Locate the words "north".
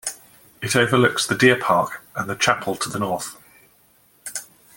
2.97-3.37